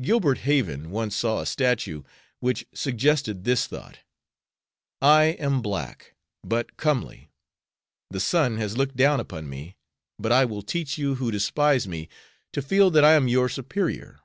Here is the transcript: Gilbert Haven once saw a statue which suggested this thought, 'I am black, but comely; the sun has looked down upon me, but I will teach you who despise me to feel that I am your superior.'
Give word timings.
Gilbert 0.00 0.38
Haven 0.38 0.90
once 0.90 1.14
saw 1.14 1.40
a 1.42 1.46
statue 1.46 2.02
which 2.40 2.64
suggested 2.72 3.44
this 3.44 3.66
thought, 3.66 3.98
'I 5.02 5.22
am 5.38 5.60
black, 5.60 6.14
but 6.42 6.78
comely; 6.78 7.28
the 8.08 8.18
sun 8.18 8.56
has 8.56 8.78
looked 8.78 8.96
down 8.96 9.20
upon 9.20 9.46
me, 9.46 9.76
but 10.18 10.32
I 10.32 10.46
will 10.46 10.62
teach 10.62 10.96
you 10.96 11.16
who 11.16 11.30
despise 11.30 11.86
me 11.86 12.08
to 12.54 12.62
feel 12.62 12.90
that 12.92 13.04
I 13.04 13.12
am 13.12 13.28
your 13.28 13.50
superior.' 13.50 14.20